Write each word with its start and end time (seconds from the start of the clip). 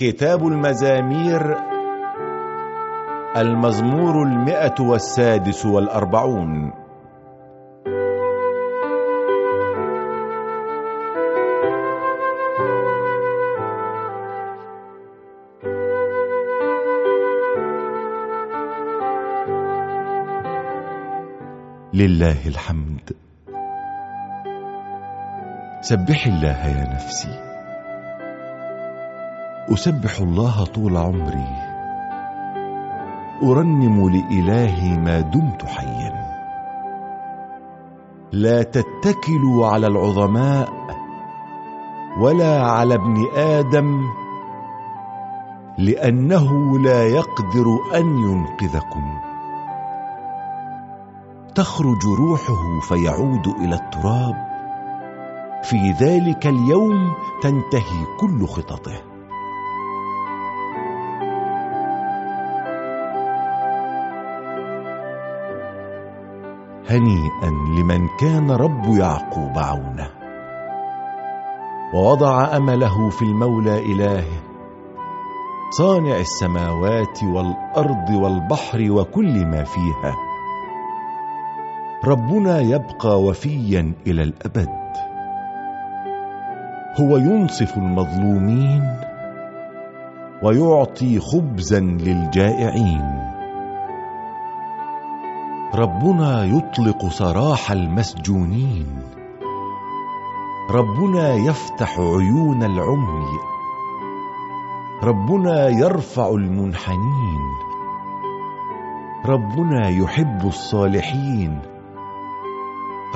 كتاب 0.00 0.46
المزامير 0.46 1.56
المزمور 3.36 4.22
المئة 4.22 4.74
والسادس 4.80 5.66
والأربعون. 5.66 6.72
لله 21.94 22.48
الحمد. 22.48 23.10
سبح 25.80 26.26
الله 26.26 26.66
يا 26.66 26.94
نفسي. 26.94 27.47
أسبح 29.72 30.18
الله 30.20 30.64
طول 30.64 30.96
عمري. 30.96 31.48
أرنم 33.42 34.08
لإلهي 34.08 34.98
ما 34.98 35.20
دمت 35.20 35.66
حيا. 35.66 36.28
لا 38.32 38.62
تتكلوا 38.62 39.66
على 39.66 39.86
العظماء 39.86 40.68
ولا 42.20 42.62
على 42.62 42.94
ابن 42.94 43.26
آدم 43.36 44.06
لأنه 45.78 46.78
لا 46.78 47.02
يقدر 47.02 47.66
أن 47.94 48.18
ينقذكم. 48.18 49.18
تخرج 51.54 52.06
روحه 52.18 52.80
فيعود 52.88 53.46
إلى 53.46 53.74
التراب. 53.74 54.48
في 55.62 55.90
ذلك 55.90 56.46
اليوم 56.46 57.12
تنتهي 57.42 58.04
كل 58.20 58.46
خططه. 58.46 59.07
هنيئا 66.90 67.50
لمن 67.78 68.08
كان 68.20 68.50
رب 68.50 68.96
يعقوب 68.98 69.58
عونه 69.58 70.08
ووضع 71.94 72.56
أمله 72.56 73.10
في 73.10 73.22
المولى 73.22 73.78
الهه 73.78 74.42
صانع 75.70 76.16
السماوات 76.16 77.22
والأرض 77.22 78.10
والبحر 78.10 78.90
وكل 78.90 79.46
ما 79.46 79.64
فيها. 79.64 80.14
ربنا 82.04 82.60
يبقى 82.60 83.22
وفيا 83.22 83.92
إلى 84.06 84.22
الأبد. 84.22 84.68
هو 87.00 87.16
ينصف 87.16 87.76
المظلومين 87.76 88.96
ويعطي 90.42 91.20
خبزا 91.20 91.80
للجائعين. 91.80 93.27
ربنا 95.74 96.44
يطلق 96.44 97.08
سراح 97.08 97.70
المسجونين. 97.70 99.02
ربنا 100.70 101.34
يفتح 101.34 101.98
عيون 101.98 102.62
العمي. 102.62 103.38
ربنا 105.02 105.68
يرفع 105.68 106.28
المنحنين. 106.28 107.40
ربنا 109.26 109.88
يحب 109.88 110.46
الصالحين. 110.46 111.60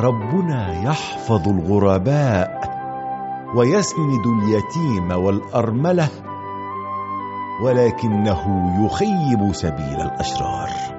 ربنا 0.00 0.83
يحفظ 0.83 1.48
الغرباء 1.48 2.61
ويسند 3.56 4.27
اليتيم 4.27 5.11
والأرملة 5.11 6.09
ولكنه 7.62 8.75
يخيب 8.84 9.53
سبيل 9.53 10.00
الأشرار. 10.00 10.91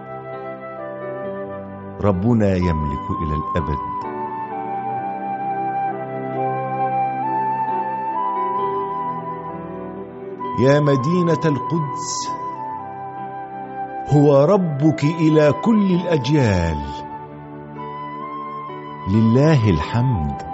ربنا 2.03 2.55
يملك 2.55 3.11
إلى 3.21 3.35
الأبد. 3.35 3.77
يا 10.59 10.79
مدينة 10.79 11.41
القدس 11.45 12.29
هو 14.09 14.43
ربك 14.43 15.03
إلى 15.03 15.53
كل 15.61 15.91
الأجيال. 15.91 16.77
لله 19.09 19.69
الحمد. 19.69 20.52